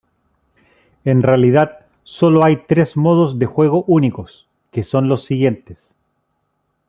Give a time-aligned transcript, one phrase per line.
[1.05, 5.95] En realidad, solo hay tres modos de juego únicos, que son los siguientes.